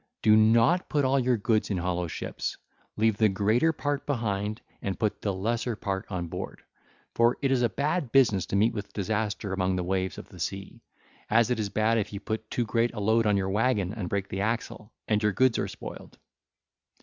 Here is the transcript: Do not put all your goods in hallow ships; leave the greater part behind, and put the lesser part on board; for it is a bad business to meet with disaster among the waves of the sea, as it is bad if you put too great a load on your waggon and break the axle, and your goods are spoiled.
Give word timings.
Do 0.23 0.35
not 0.35 0.89
put 0.89 1.05
all 1.05 1.19
your 1.19 1.37
goods 1.37 1.69
in 1.69 1.77
hallow 1.77 2.07
ships; 2.07 2.57
leave 2.97 3.17
the 3.17 3.29
greater 3.29 3.71
part 3.71 4.07
behind, 4.07 4.61
and 4.81 4.97
put 4.97 5.21
the 5.21 5.31
lesser 5.31 5.75
part 5.75 6.07
on 6.09 6.25
board; 6.25 6.63
for 7.13 7.37
it 7.43 7.51
is 7.51 7.61
a 7.61 7.69
bad 7.69 8.11
business 8.11 8.47
to 8.47 8.55
meet 8.55 8.73
with 8.73 8.93
disaster 8.93 9.53
among 9.53 9.75
the 9.75 9.83
waves 9.83 10.17
of 10.17 10.29
the 10.29 10.39
sea, 10.39 10.81
as 11.29 11.51
it 11.51 11.59
is 11.59 11.69
bad 11.69 11.99
if 11.99 12.11
you 12.11 12.19
put 12.19 12.49
too 12.49 12.65
great 12.65 12.91
a 12.95 12.99
load 12.99 13.27
on 13.27 13.37
your 13.37 13.51
waggon 13.51 13.93
and 13.93 14.09
break 14.09 14.27
the 14.29 14.41
axle, 14.41 14.91
and 15.07 15.21
your 15.21 15.33
goods 15.33 15.59
are 15.59 15.67
spoiled. 15.67 16.17